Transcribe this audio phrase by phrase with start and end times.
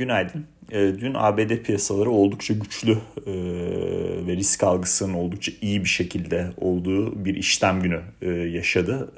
[0.00, 0.46] Günaydın.
[0.70, 3.32] E, dün ABD piyasaları oldukça güçlü e,
[4.26, 9.12] ve risk algısının oldukça iyi bir şekilde olduğu bir işlem günü e, yaşadı.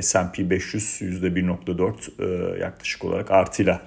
[0.00, 3.82] S&P 500 %1.4 e, yaklaşık olarak artıyla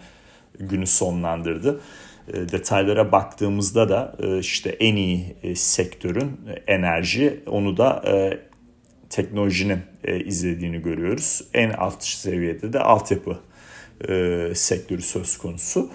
[0.59, 1.81] günü sonlandırdı.
[2.27, 6.31] Detaylara baktığımızda da e, işte en iyi e, sektörün
[6.67, 8.39] enerji, onu da e,
[9.09, 9.79] teknolojinin
[10.25, 11.41] izlediğini görüyoruz.
[11.53, 13.39] En alt seviyede de altyapı
[14.09, 15.89] e, sektörü söz konusu.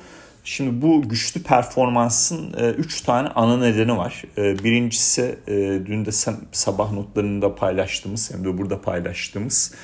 [0.44, 4.24] Şimdi bu güçlü performansın 3 e, tane ana nedeni var.
[4.38, 5.52] E, birincisi e,
[5.86, 6.10] dün de
[6.52, 9.74] sabah notlarında paylaştığımız hem de burada paylaştığımız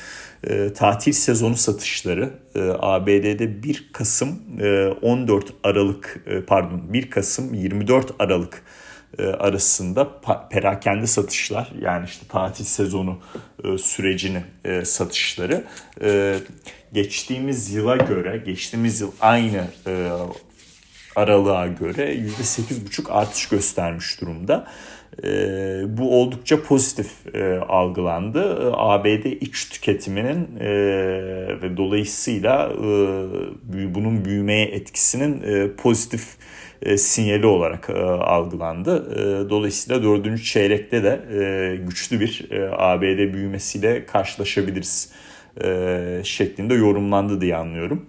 [0.77, 2.31] tatil sezonu satışları
[2.79, 8.63] ABD'de 1 Kasım e, 14 Aralık pardon 1 Kasım 24 Aralık
[9.19, 10.21] arasında
[10.51, 13.19] perakende satışlar yani işte tatil sezonu
[13.79, 15.65] sürecinin e, satışları
[16.93, 19.65] geçtiğimiz yıla göre geçtiğimiz yıl aynı
[21.19, 24.67] aralığa göre %8,5 artış göstermiş durumda.
[25.99, 27.11] bu oldukça pozitif
[27.69, 28.73] algılandı.
[28.73, 30.49] ABD iç tüketiminin
[31.63, 32.73] ve dolayısıyla
[33.95, 35.43] bunun büyümeye etkisinin
[35.77, 36.37] pozitif
[36.83, 39.13] e, sinyali olarak e, algılandı.
[39.13, 45.13] E, dolayısıyla dördüncü çeyrekte de e, güçlü bir e, ABD büyümesiyle karşılaşabiliriz
[45.65, 48.07] e, şeklinde yorumlandı diye anlıyorum.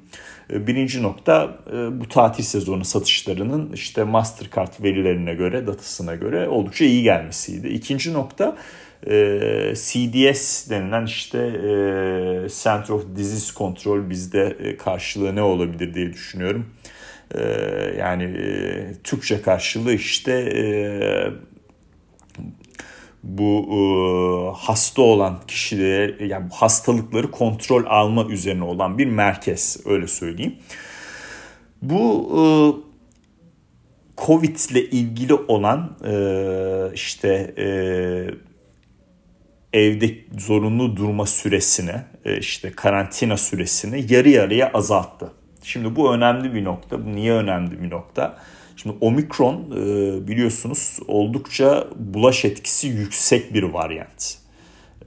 [0.53, 6.85] E, birinci nokta e, bu tatil sezonu satışlarının işte Mastercard verilerine göre, datasına göre oldukça
[6.85, 7.67] iyi gelmesiydi.
[7.67, 8.57] İkinci nokta
[9.07, 9.13] e,
[9.75, 11.71] CDS denilen işte e,
[12.63, 16.65] Center of Disease Control bizde karşılığı ne olabilir diye düşünüyorum.
[17.97, 18.35] Yani
[19.03, 20.33] Türkçe karşılığı işte
[23.23, 23.79] bu e,
[24.57, 30.55] hasta olan kişilere yani hastalıkları kontrol alma üzerine olan bir merkez öyle söyleyeyim.
[31.81, 32.29] Bu
[34.17, 35.97] Covid ile ilgili olan
[36.93, 37.53] işte
[39.73, 41.95] evde zorunlu durma süresini
[42.39, 45.33] işte karantina süresini yarı yarıya azalttı.
[45.63, 47.05] Şimdi bu önemli bir nokta.
[47.05, 48.37] Bu niye önemli bir nokta?
[48.81, 54.37] Şimdi omikron e, biliyorsunuz oldukça bulaş etkisi yüksek bir varyant.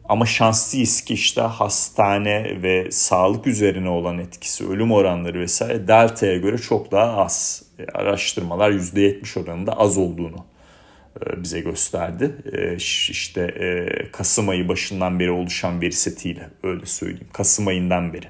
[0.09, 6.59] Ama şanslıyız ki işte hastane ve sağlık üzerine olan etkisi, ölüm oranları vesaire delta'ya göre
[6.59, 7.63] çok daha az.
[7.79, 10.45] E, araştırmalar %70 oranında az olduğunu
[11.27, 12.37] e, bize gösterdi.
[12.77, 13.55] İşte
[14.13, 17.29] Kasım ayı başından beri oluşan veri setiyle öyle söyleyeyim.
[17.33, 18.27] Kasım ayından beri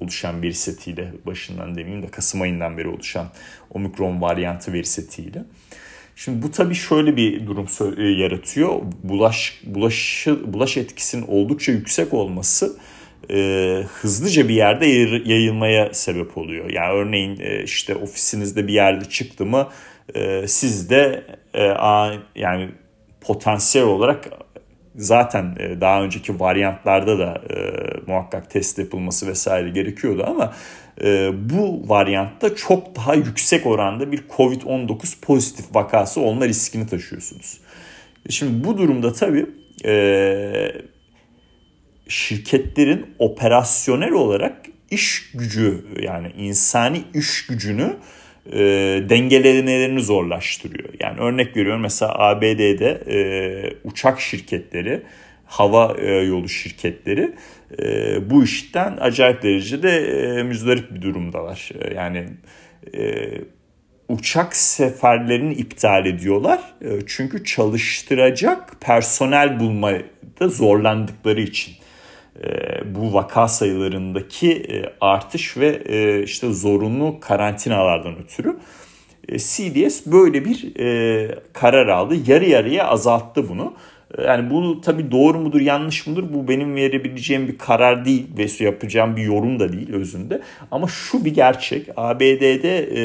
[0.00, 3.26] oluşan veri setiyle başından demeyeyim de Kasım ayından beri oluşan
[3.70, 5.44] omikron varyantı veri setiyle.
[6.16, 7.66] Şimdi bu tabii şöyle bir durum
[7.98, 8.80] e, yaratıyor.
[9.02, 12.76] Bulaş, bulaş, bulaş etkisinin oldukça yüksek olması
[13.30, 13.36] e,
[14.00, 14.86] hızlıca bir yerde
[15.32, 16.70] yayılmaya sebep oluyor.
[16.70, 19.68] Yani örneğin e, işte ofisinizde bir yerde çıktı mı
[20.14, 22.68] e, siz de e, a, yani
[23.20, 24.28] potansiyel olarak
[24.98, 27.56] zaten e, daha önceki varyantlarda da e,
[28.06, 30.54] muhakkak test yapılması vesaire gerekiyordu ama
[31.02, 37.60] e, bu varyantta çok daha yüksek oranda bir COVID-19 pozitif vakası olma riskini taşıyorsunuz.
[38.30, 39.46] Şimdi bu durumda tabii
[39.84, 40.72] e,
[42.08, 47.96] şirketlerin operasyonel olarak iş gücü yani insani iş gücünü
[48.52, 48.58] e,
[49.08, 50.88] dengelemelerini zorlaştırıyor.
[51.00, 53.18] Yani örnek veriyorum mesela ABD'de e,
[53.84, 55.02] uçak şirketleri,
[55.46, 57.34] hava e, yolu şirketleri
[57.78, 61.70] e, bu işten acayip derecede e, müzdarip bir durumdalar.
[61.80, 62.28] E, yani
[62.94, 63.30] e,
[64.08, 66.60] uçak seferlerini iptal ediyorlar.
[66.80, 71.74] E, çünkü çalıştıracak personel bulmada zorlandıkları için.
[72.44, 78.58] E, bu vaka sayılarındaki e, artış ve e, işte zorunlu karantinalardan ötürü
[79.28, 80.74] CDS böyle bir
[81.52, 82.14] karar aldı.
[82.26, 83.74] Yarı yarıya azalttı bunu.
[84.26, 89.16] Yani bu tabii doğru mudur yanlış mıdır bu benim verebileceğim bir karar değil ve yapacağım
[89.16, 90.42] bir yorum da değil özünde.
[90.70, 93.02] Ama şu bir gerçek ABD'de e,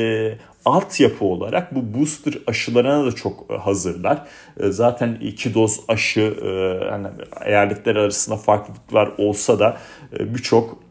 [0.65, 4.21] altyapı olarak bu booster aşılarına da çok e, hazırlar.
[4.59, 6.47] E, zaten iki doz aşı e,
[6.85, 7.07] yani
[7.45, 9.77] eyaletler arasında farklılıklar olsa da
[10.19, 10.83] birçok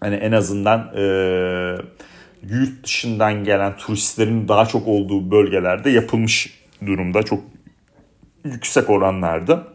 [0.00, 0.90] hani en azından
[2.42, 7.22] yurt dışından gelen turistlerin daha çok olduğu bölgelerde yapılmış durumda.
[7.22, 7.40] Çok
[8.44, 9.68] yüksek oranlarda.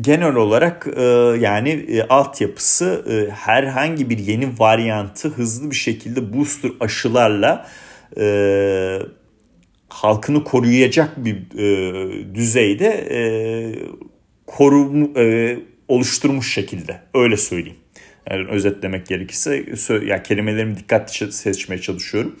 [0.00, 0.86] Genel olarak
[1.40, 3.04] yani altyapısı
[3.34, 7.66] herhangi bir yeni varyantı hızlı bir şekilde booster aşılarla
[9.88, 11.50] halkını koruyacak bir
[12.34, 13.08] düzeyde
[14.46, 15.12] korum
[15.88, 17.78] oluşturmuş şekilde öyle söyleyeyim.
[18.30, 19.64] Yani özetlemek gerekirse
[20.06, 22.36] yani kelimelerimi dikkatli seçmeye çalışıyorum.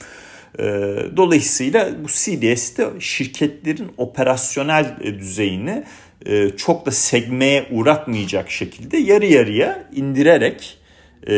[1.16, 5.84] Dolayısıyla bu CDS'de şirketlerin operasyonel e, düzeyini
[6.26, 10.78] e, çok da segmeye uğratmayacak şekilde yarı yarıya indirerek
[11.28, 11.32] e,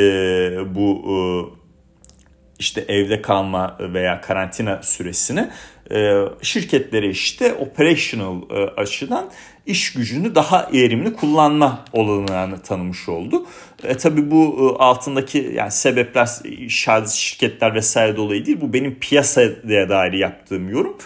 [0.75, 1.03] bu
[2.59, 5.49] işte evde kalma veya karantina süresini
[6.43, 8.43] şirketlere işte operational
[8.77, 9.31] açıdan
[9.67, 13.47] iş gücünü daha verimli kullanma olanağını tanımış oldu.
[13.85, 16.29] E, tabii bu e, altındaki yani sebepler
[17.07, 18.61] şirketler vesaire dolayı değil.
[18.61, 20.97] Bu benim piyasaya dair yaptığım yorum.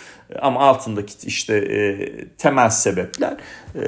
[0.43, 2.09] Ama altındaki işte e,
[2.39, 3.37] temel sebepler
[3.75, 3.83] e,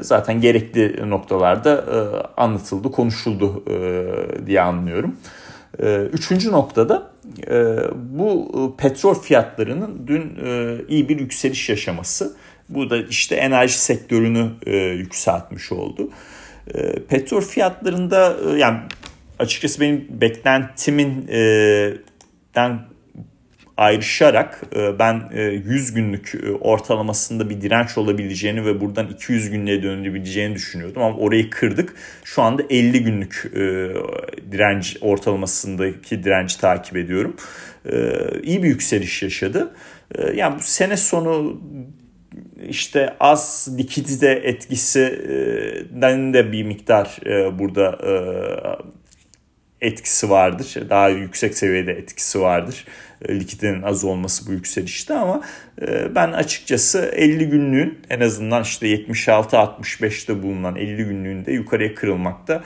[0.00, 1.96] zaten gerekli noktalarda e,
[2.40, 5.16] anlatıldı, konuşuldu e, diye anlıyorum.
[5.82, 7.10] E, üçüncü noktada
[7.50, 12.36] e, bu e, petrol fiyatlarının dün e, iyi bir yükseliş yaşaması.
[12.70, 16.10] Bu da işte enerji sektörünü e, yükseltmiş oldu.
[16.74, 18.78] E, petrol fiyatlarında e, yani
[19.38, 21.40] açıkçası benim beklentimin e,
[22.54, 22.80] den
[23.80, 25.30] ayrışarak e, ben
[25.64, 31.16] 100 e, günlük e, ortalamasında bir direnç olabileceğini ve buradan 200 günlüğe dönebileceğini düşünüyordum ama
[31.16, 31.94] orayı kırdık.
[32.24, 33.52] Şu anda 50 günlük
[34.52, 37.36] direnç ortalamasındaki direnci takip ediyorum.
[38.42, 39.74] İyi bir yükseliş yaşadı.
[40.34, 41.60] Yani bu sene sonu
[42.68, 47.20] işte az likidite etkisinden de bir miktar
[47.58, 47.98] burada
[49.80, 50.76] etkisi vardır.
[50.90, 52.84] Daha yüksek seviyede etkisi vardır.
[53.28, 55.42] E, likiditenin az olması bu yükselişte ama
[55.82, 62.62] e, ben açıkçası 50 günlüğün en azından işte 76-65'te bulunan 50 günlüğünde yukarıya kırılmakta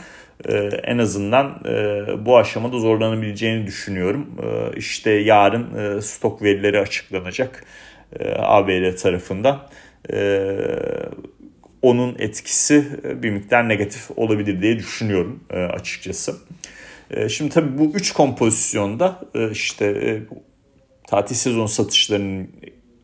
[0.49, 1.61] e, en azından
[2.27, 4.27] bu aşamada zorlanabileceğini düşünüyorum.
[4.77, 7.65] İşte yarın stok verileri açıklanacak
[8.39, 9.69] ABD tarafından.
[11.83, 12.85] Onun etkisi
[13.23, 16.35] bir miktar negatif olabilir diye düşünüyorum açıkçası.
[17.11, 20.23] Ee, şimdi tabii bu üç kompozisyonda e, işte e,
[21.09, 22.51] tatil sezon satışlarının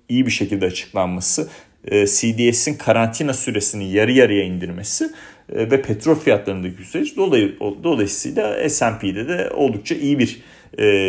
[0.08, 1.48] iyi bir şekilde açıklanması,
[1.84, 5.10] e, CDS'in karantina süresini yarı yarıya indirmesi
[5.50, 7.16] ve petrol fiyatlarındaki yükseliş
[7.84, 10.42] dolayısıyla S&P'de de oldukça iyi bir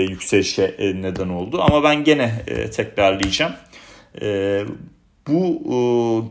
[0.10, 1.62] yükselişe neden oldu.
[1.62, 2.32] Ama ben gene
[2.76, 3.54] tekrarlayacağım
[5.28, 5.78] bu e,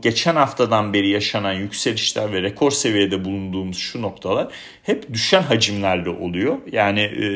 [0.01, 4.47] geçen haftadan beri yaşanan yükselişler ve rekor seviyede bulunduğumuz şu noktalar
[4.83, 6.57] hep düşen hacimlerle oluyor.
[6.71, 7.27] Yani e,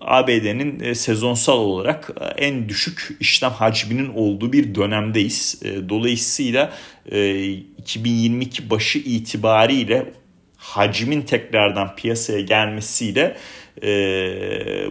[0.00, 5.62] ABD'nin e, sezonsal olarak en düşük işlem hacminin olduğu bir dönemdeyiz.
[5.88, 6.72] Dolayısıyla
[7.78, 10.12] 2022 başı itibariyle
[10.66, 13.36] hacmin tekrardan piyasaya gelmesiyle
[13.82, 13.88] e,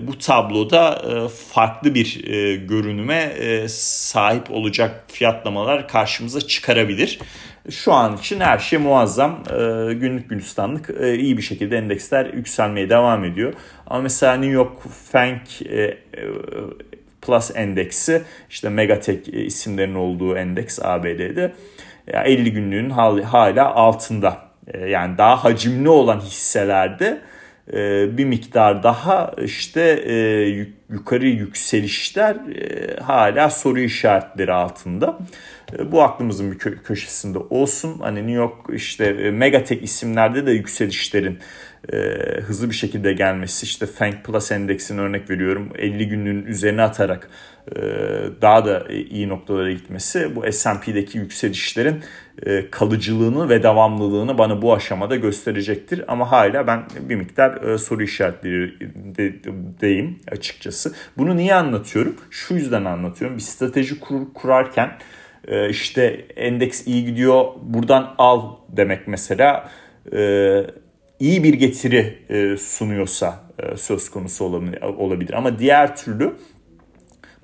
[0.08, 7.20] bu tabloda e, farklı bir e, görünüme e, sahip olacak fiyatlamalar karşımıza çıkarabilir.
[7.70, 9.44] Şu an için her şey muazzam.
[9.50, 13.54] E, günlük gülistanlık e, iyi bir şekilde endeksler yükselmeye devam ediyor.
[13.88, 14.82] Ama mesela New York
[15.12, 15.98] Fang e,
[17.22, 21.54] Plus endeksi işte Megatek isimlerinin olduğu endeks ABD'de
[22.08, 24.45] 50 günlüğün hala altında.
[24.74, 27.22] E, yani daha hacimli olan hisselerde
[27.74, 30.16] e, bir miktar daha işte e,
[30.90, 32.38] yukarı yükselişler
[33.02, 35.20] hala soru işaretleri altında.
[35.92, 38.00] Bu aklımızın bir köşesinde olsun.
[38.00, 41.40] Hani New York işte Megatek isimlerde de yükselişlerin
[42.42, 47.30] hızlı bir şekilde gelmesi işte Fang Plus endeksini örnek veriyorum 50 günlüğün üzerine atarak
[48.42, 52.04] daha da iyi noktalara gitmesi bu S&P'deki yükselişlerin
[52.44, 56.04] e, kalıcılığını ve devamlılığını bana bu aşamada gösterecektir.
[56.08, 60.94] Ama hala ben bir miktar e, soru işaretlerindeyim açıkçası.
[61.18, 62.16] Bunu niye anlatıyorum?
[62.30, 63.38] Şu yüzden anlatıyorum.
[63.38, 64.92] Bir strateji kur, kurarken
[65.48, 69.70] e, işte endeks iyi gidiyor buradan al demek mesela
[71.20, 72.20] iyi bir getiri
[72.60, 73.44] sunuyorsa
[73.76, 74.46] söz konusu
[74.98, 75.34] olabilir.
[75.34, 76.36] Ama diğer türlü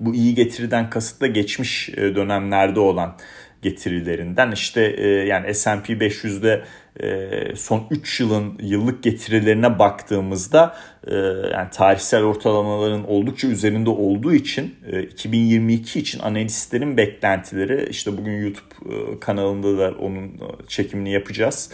[0.00, 3.16] bu iyi getiriden kasıt da geçmiş dönemlerde olan
[3.62, 6.64] getirilerinden işte e, yani S&P 500'de
[7.00, 10.76] e, son 3 yılın yıllık getirilerine baktığımızda
[11.06, 11.14] e,
[11.52, 14.74] yani tarihsel ortalamaların oldukça üzerinde olduğu için
[15.12, 21.70] 2022 için analistlerin beklentileri işte bugün YouTube kanalında da onun çekimini yapacağız.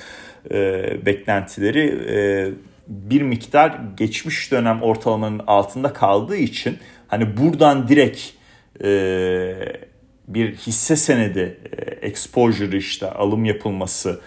[1.07, 2.54] Beklentileri
[2.88, 6.78] bir miktar geçmiş dönem ortalamanın altında kaldığı için
[7.09, 8.21] hani buradan direkt
[10.28, 14.21] bir hisse senedi e, exposure işte alım yapılması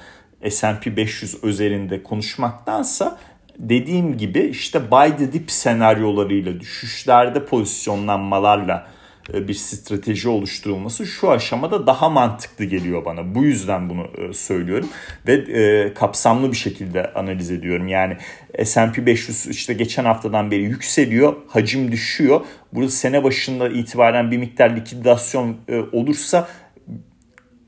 [0.50, 3.20] S&P 500 özelinde konuşmaktansa
[3.60, 11.88] dediğim gibi işte buy the dip senaryolarıyla düşüşlerde pozisyonlanmalarla e, bir strateji oluşturulması şu aşamada
[11.88, 13.36] daha mantıklı geliyor bana.
[13.36, 14.90] Bu yüzden bunu e, söylüyorum
[15.28, 17.88] ve e, kapsamlı bir şekilde analiz ediyorum.
[17.88, 18.18] Yani
[18.64, 22.42] S&P 500 işte geçen haftadan beri yükseliyor, hacim düşüyor.
[22.74, 25.58] Burada sene başında itibaren bir miktar likidasyon
[25.92, 26.48] olursa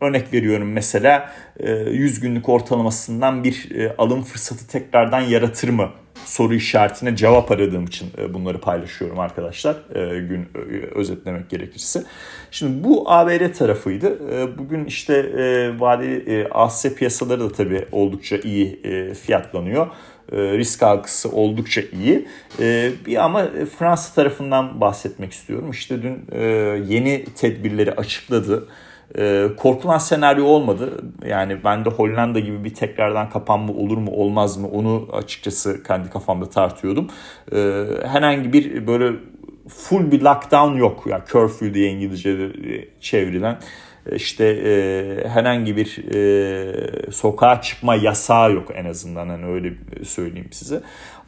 [0.02, 5.90] örnek veriyorum mesela 100 günlük ortalamasından bir alım fırsatı tekrardan yaratır mı
[6.26, 9.76] soru işaretine cevap aradığım için e, bunları paylaşıyorum arkadaşlar.
[9.96, 12.04] E, gün e, özetlemek gerekirse.
[12.52, 14.18] Şimdi bu ABD tarafıydı.
[14.58, 15.16] Bugün işte
[15.80, 18.82] vadeli AS piyasaları da tabii oldukça iyi
[19.26, 19.88] fiyatlanıyor.
[20.32, 22.28] Risk algısı oldukça iyi.
[23.06, 23.48] Bir ama
[23.80, 25.72] Fransa tarafından bahsetmek istiyorum.
[25.72, 26.26] İşte dün
[26.88, 28.68] yeni tedbirleri açıkladı.
[29.18, 31.04] E, korkulan senaryo olmadı.
[31.28, 36.10] Yani ben de Hollanda gibi bir tekrardan kapanma olur mu olmaz mı onu açıkçası kendi
[36.10, 37.08] kafamda tartıyordum.
[37.52, 39.12] E, herhangi bir böyle
[39.68, 41.04] full bir lockdown yok.
[41.08, 42.52] Ya yani curfew diye İngilizce
[43.00, 43.58] çevrilen
[44.12, 50.82] işte e, herhangi bir e, sokağa çıkma yasağı yok en azından hani öyle söyleyeyim size.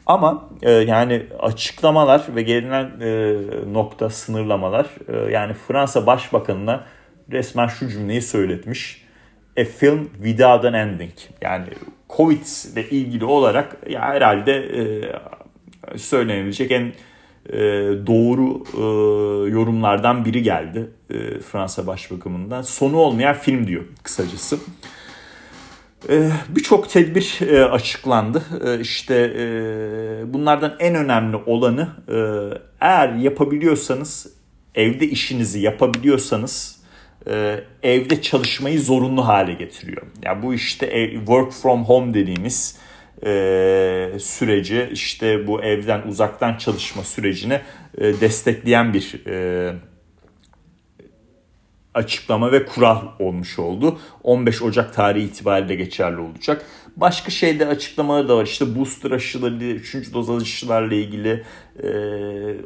[0.06, 3.36] Ama e, yani açıklamalar ve gelinen e,
[3.72, 6.84] nokta sınırlamalar e, yani Fransa Başbakanı'na
[7.32, 9.06] resmen şu cümleyi söyletmiş.
[9.60, 11.12] A film without an ending.
[11.42, 11.66] Yani
[12.16, 16.92] Covid ile ilgili olarak ya herhalde e, söylenilecek en
[17.52, 17.58] e,
[18.06, 18.80] doğru e,
[19.50, 22.62] yorumlardan biri geldi e, Fransa Başbakanı'ndan.
[22.62, 24.58] Sonu olmayan film diyor kısacası.
[26.08, 28.42] E, Birçok tedbir e, açıklandı.
[28.64, 29.32] E, işte
[30.26, 31.88] bunlardan en önemli olanı
[32.80, 34.32] eğer yapabiliyorsanız,
[34.74, 36.75] evde işinizi yapabiliyorsanız
[37.30, 40.02] e, evde çalışmayı zorunlu hale getiriyor.
[40.02, 42.78] Ya yani bu işte work from home dediğimiz
[43.26, 47.60] e, süreci işte bu evden uzaktan çalışma sürecini
[47.98, 49.72] e, destekleyen bir e,
[51.96, 53.98] açıklama ve kural olmuş oldu.
[54.22, 56.66] 15 Ocak tarihi itibariyle geçerli olacak.
[56.96, 58.44] Başka şeyde açıklamaları da var.
[58.44, 60.12] İşte booster aşıları, 3.
[60.12, 61.44] doz aşılarla ilgili
[61.82, 61.88] e,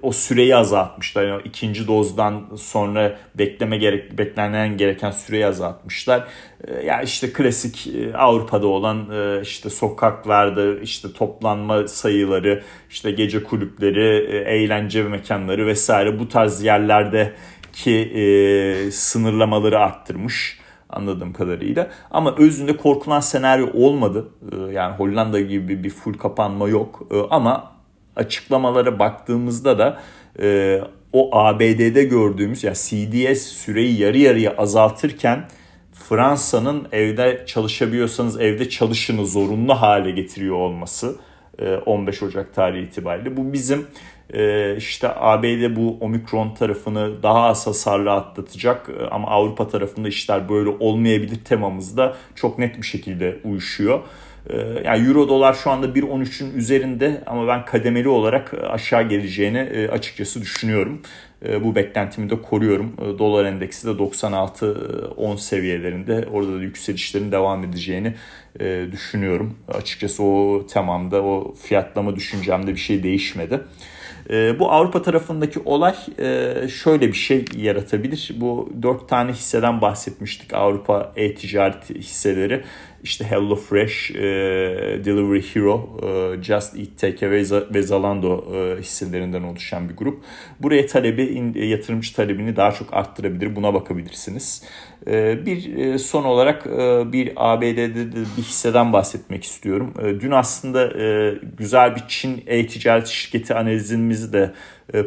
[0.02, 1.26] o süreyi azaltmışlar.
[1.26, 6.28] Yani ikinci dozdan sonra bekleme gerek beklenen gereken süreyi azaltmışlar.
[6.64, 13.42] E, ya işte klasik e, Avrupa'da olan e, işte sokaklarda işte toplanma sayıları, işte gece
[13.42, 17.32] kulüpleri, e, eğlence mekanları vesaire bu tarz yerlerde
[17.72, 20.58] ki e, sınırlamaları arttırmış
[20.88, 21.90] anladığım kadarıyla.
[22.10, 24.28] Ama özünde korkulan senaryo olmadı.
[24.52, 27.08] E, yani Hollanda gibi bir full kapanma yok.
[27.10, 27.72] E, ama
[28.16, 30.00] açıklamalara baktığımızda da
[30.42, 30.80] e,
[31.12, 35.44] o ABD'de gördüğümüz ya yani CDS süreyi yarı yarıya azaltırken
[35.92, 41.16] Fransa'nın evde çalışabiliyorsanız evde çalışını zorunlu hale getiriyor olması
[41.86, 43.36] 15 Ocak tarihi itibariyle.
[43.36, 43.86] Bu bizim
[44.32, 50.48] ee, işte ABD bu omikron tarafını daha az hasarlı atlatacak ee, ama Avrupa tarafında işler
[50.48, 54.00] böyle olmayabilir temamızda çok net bir şekilde uyuşuyor.
[54.50, 59.88] Ee, yani euro dolar şu anda 1.13'ün üzerinde ama ben kademeli olarak aşağı geleceğini e,
[59.88, 61.02] açıkçası düşünüyorum.
[61.64, 62.92] Bu beklentimi de koruyorum.
[63.18, 68.14] Dolar endeksi de 96-10 seviyelerinde orada da yükselişlerin devam edeceğini
[68.60, 69.54] e, düşünüyorum.
[69.68, 73.60] Açıkçası o temamda o fiyatlama düşüncemde bir şey değişmedi.
[74.30, 78.32] E, bu Avrupa tarafındaki olay e, şöyle bir şey yaratabilir.
[78.36, 82.64] Bu dört tane hisseden bahsetmiştik Avrupa e-ticaret hisseleri.
[83.02, 84.20] İşte HelloFresh, e,
[85.04, 90.24] Delivery Hero, e, Just Eat Takeaway ve Zalando e, hisselerinden oluşan bir grup.
[90.60, 93.56] Buraya talebi, yatırımcı talebini daha çok arttırabilir.
[93.56, 94.64] Buna bakabilirsiniz.
[95.46, 96.66] Bir son olarak
[97.12, 99.94] bir ABD'de bir hisseden bahsetmek istiyorum.
[100.20, 100.92] Dün aslında
[101.58, 104.52] güzel bir Çin e-ticaret şirketi analizimizi de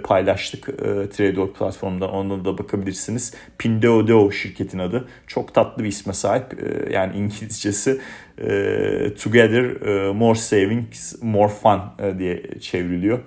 [0.04, 2.08] paylaştık e, Tradeor platformunda.
[2.08, 3.34] Ona da bakabilirsiniz.
[3.58, 5.08] Pinduoduo şirketin adı.
[5.28, 6.46] Çok tatlı bir isme sahip.
[6.64, 8.02] E, yani İngilizcesi
[9.24, 9.64] Together
[10.12, 11.82] More Savings More Fun
[12.20, 13.20] diye çevriliyor.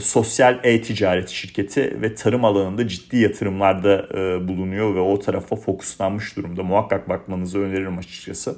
[0.00, 4.08] sosyal e-ticaret şirketi ve tarım alanında ciddi yatırımlarda
[4.48, 6.62] bulunuyor ve o tarafa fokuslanmış durumda.
[6.62, 8.56] Muhakkak bakmanızı öneririm açıkçası.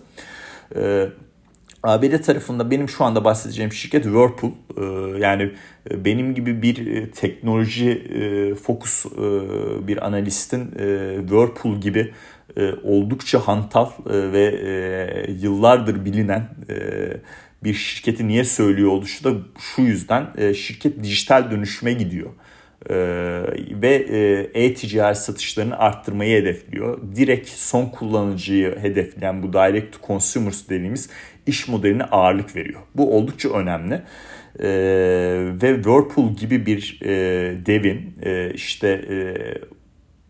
[1.83, 4.51] ABD tarafında benim şu anda bahsedeceğim şirket Whirlpool.
[4.77, 5.51] Ee, yani
[5.91, 9.05] e, benim gibi bir e, teknoloji e, fokus
[9.89, 10.65] bir analistin
[11.21, 12.13] Whirlpool gibi
[12.83, 16.49] oldukça hantal ve yıllardır bilinen
[17.65, 22.31] bir şirketi niye söylüyor oluşu da şu yüzden şirket dijital dönüşüme gidiyor.
[23.83, 24.07] ve
[24.55, 26.99] e-ticaret satışlarını arttırmayı hedefliyor.
[27.17, 31.11] Direkt son kullanıcıyı hedefleyen bu direct to consumers dediğimiz
[31.49, 32.81] iş modeline ağırlık veriyor.
[32.95, 34.03] Bu oldukça önemli.
[34.61, 34.69] e,
[35.63, 37.11] ve Whirlpool gibi bir e,
[37.67, 39.17] devin e, işte e,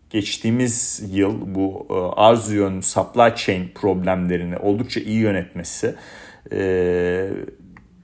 [0.09, 5.95] geçtiğimiz yıl bu e, arz yön supply chain problemlerini oldukça iyi yönetmesi
[6.51, 7.29] e,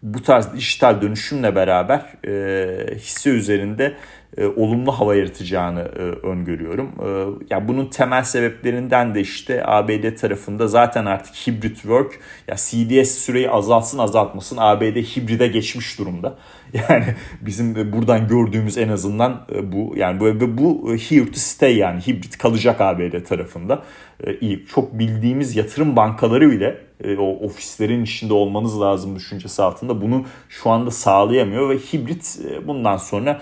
[0.06, 3.96] bu tarz dijital dönüşümle beraber e, hisse üzerinde
[4.38, 6.92] e, olumlu hava yaratacağını e, öngörüyorum.
[7.06, 7.08] E,
[7.54, 13.50] ya bunun temel sebeplerinden de işte ABD tarafında zaten artık hibrit work ya CDS süreyi
[13.50, 16.38] azaltsın azaltmasın ABD hibride geçmiş durumda.
[16.76, 17.06] Yani
[17.42, 22.38] bizim buradan gördüğümüz en azından e, bu yani bu bu here to stay yani hibrit
[22.38, 23.84] kalacak ABD tarafında.
[24.24, 24.66] E, iyi.
[24.66, 30.70] Çok bildiğimiz yatırım bankaları bile e, o ofislerin içinde olmanız lazım düşüncesi altında bunu şu
[30.70, 33.42] anda sağlayamıyor ve hibrit bundan sonra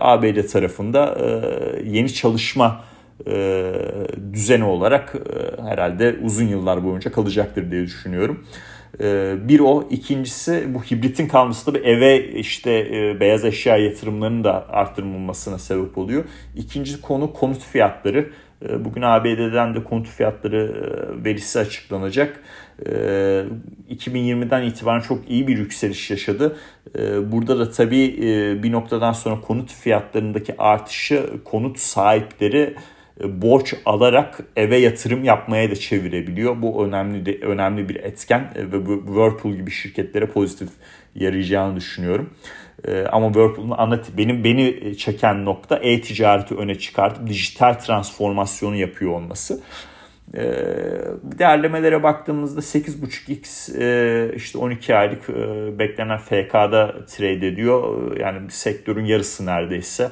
[0.00, 1.18] ABD tarafında
[1.84, 2.84] yeni çalışma
[4.32, 5.14] düzeni olarak
[5.68, 8.44] herhalde uzun yıllar boyunca kalacaktır diye düşünüyorum.
[9.00, 9.88] Ee, bir o.
[9.90, 15.98] ikincisi bu hibritin kalması da bir eve işte e, beyaz eşya yatırımlarının da arttırılmasına sebep
[15.98, 16.24] oluyor.
[16.56, 18.30] İkinci konu konut fiyatları.
[18.68, 22.40] Ee, bugün ABD'den de konut fiyatları e, verisi açıklanacak.
[23.90, 26.56] 2020'den ee, itibaren çok iyi bir yükseliş yaşadı.
[27.32, 32.74] Burada da tabii e, bir noktadan sonra konut fiyatlarındaki artışı konut sahipleri
[33.20, 36.62] borç alarak eve yatırım yapmaya da çevirebiliyor.
[36.62, 40.68] Bu önemli de, önemli bir etken e, ve bu Whirlpool gibi şirketlere pozitif
[41.14, 42.30] yarayacağını düşünüyorum.
[42.88, 49.62] E, ama Whirlpool'un ana benim beni çeken nokta e-ticareti öne çıkartıp dijital transformasyonu yapıyor olması.
[51.38, 55.28] Değerlemelere baktığımızda 8.5x işte 12 aylık
[55.78, 58.16] beklenen FK'da trade ediyor.
[58.16, 60.10] Yani sektörün yarısı neredeyse.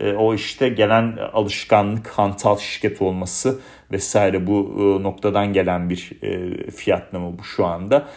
[0.00, 3.60] E, o işte gelen alışkanlık hantal şirket olması
[3.92, 8.08] vesaire bu e, noktadan gelen bir e, fiyatlama bu şu anda.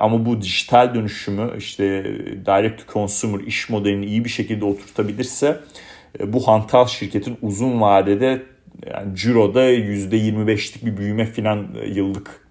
[0.00, 2.04] Ama bu dijital dönüşümü işte
[2.46, 5.60] direct consumer iş modelini iyi bir şekilde oturtabilirse
[6.24, 8.42] bu hantal şirketin uzun vadede
[8.86, 12.45] yani ciroda %25'lik bir büyüme filan yıllık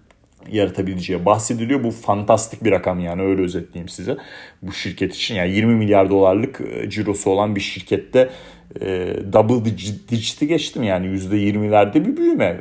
[0.52, 1.84] yaratabileceği bahsediliyor.
[1.84, 4.16] Bu fantastik bir rakam yani öyle özetleyeyim size.
[4.62, 8.30] Bu şirket için yani 20 milyar dolarlık cirosu olan bir şirkette
[8.80, 9.64] e, double
[10.10, 12.60] digit'i geçtim yani %20'lerde bir büyüme e,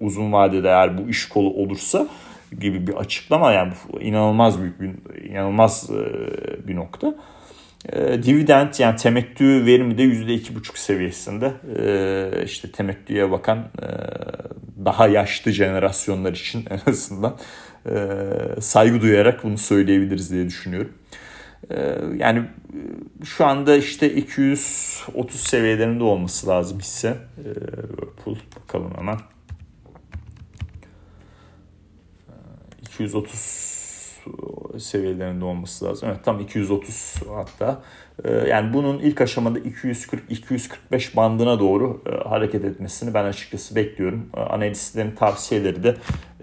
[0.00, 2.08] uzun vadede eğer bu iş kolu olursa
[2.60, 4.90] gibi bir açıklama yani inanılmaz büyük bir
[5.24, 7.14] inanılmaz e, bir nokta.
[7.88, 11.52] E, dividend yani temettü verimi de %2,5 seviyesinde.
[11.78, 13.88] E, işte temettüye bakan e,
[14.84, 17.36] daha yaşlı jenerasyonlar için en azından
[17.86, 17.96] e,
[18.60, 20.92] saygı duyarak bunu söyleyebiliriz diye düşünüyorum.
[21.70, 27.16] Ee, yani e, şu anda işte 230 seviyelerinde olması lazım hisse.
[27.36, 29.18] Whirlpool bakalım hemen.
[32.82, 33.69] 230 ee,
[34.78, 36.08] seviyelerinde olması lazım.
[36.12, 37.82] Evet tam 230 hatta.
[38.24, 44.30] Ee, yani bunun ilk aşamada 240-245 bandına doğru e, hareket etmesini ben açıkçası bekliyorum.
[44.50, 45.96] Analistlerin tavsiyeleri de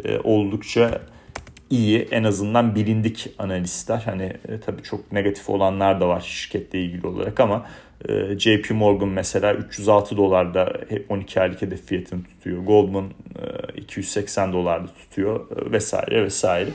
[0.04, 1.02] e, oldukça
[1.70, 4.02] iyi en azından bilindik analistler.
[4.06, 7.66] Hani e, tabii çok negatif olanlar da var şirketle ilgili olarak ama
[8.38, 10.74] JP Morgan mesela 306 dolarda
[11.10, 12.64] 12 aylık hedef fiyatını tutuyor.
[12.64, 13.06] Goldman
[13.76, 16.70] e, 280 dolarda tutuyor vesaire vesaire.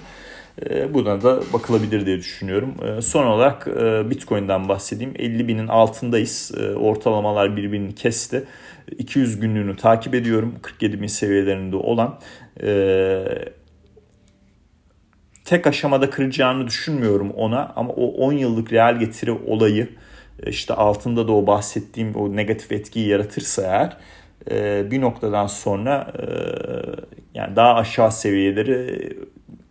[0.71, 2.75] E, buna da bakılabilir diye düşünüyorum.
[2.85, 5.15] E, son olarak e, Bitcoin'den bahsedeyim.
[5.19, 6.53] 50 binin altındayız.
[6.77, 8.45] Ortalamalar birbirini kesti.
[8.99, 10.55] 200 günlüğünü takip ediyorum.
[10.63, 12.19] 47 bin seviyelerinde olan.
[15.45, 19.89] Tek aşamada kıracağını düşünmüyorum ona ama o 10 yıllık real getiri olayı
[20.47, 23.97] işte altında da o bahsettiğim o negatif etkiyi yaratırsa eğer
[24.91, 26.13] bir noktadan sonra
[27.35, 29.13] yani daha aşağı seviyeleri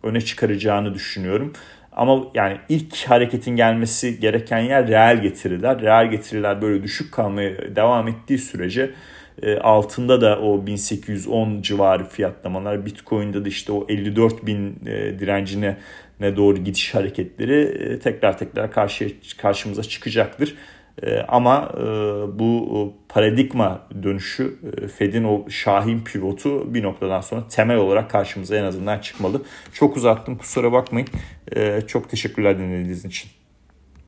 [0.02, 1.52] öne çıkaracağını düşünüyorum.
[1.92, 5.80] Ama yani ilk hareketin gelmesi gereken yer reel getiriler.
[5.80, 8.90] Reel getiriler böyle düşük kalmaya devam ettiği sürece
[9.42, 15.76] e, altında da o 1810 civarı fiyatlamalar Bitcoin'de de işte o 54 bin e, direncine
[16.20, 20.54] ne doğru gidiş hareketleri e, tekrar tekrar karşıya karşımıza çıkacaktır.
[21.28, 21.72] Ama
[22.38, 24.56] bu paradigma dönüşü
[24.96, 29.42] Fed'in o şahin pivotu bir noktadan sonra temel olarak karşımıza en azından çıkmalı.
[29.72, 31.08] Çok uzattım kusura bakmayın.
[31.86, 33.30] Çok teşekkürler dinlediğiniz için.